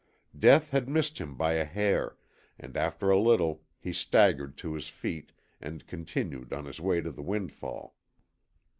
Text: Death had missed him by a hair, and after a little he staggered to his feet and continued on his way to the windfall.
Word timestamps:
Death 0.35 0.71
had 0.71 0.89
missed 0.89 1.19
him 1.19 1.35
by 1.35 1.53
a 1.53 1.63
hair, 1.63 2.17
and 2.57 2.75
after 2.75 3.11
a 3.11 3.19
little 3.19 3.61
he 3.77 3.93
staggered 3.93 4.57
to 4.57 4.73
his 4.73 4.87
feet 4.87 5.31
and 5.61 5.85
continued 5.85 6.51
on 6.53 6.65
his 6.65 6.81
way 6.81 7.01
to 7.01 7.11
the 7.11 7.21
windfall. 7.21 7.95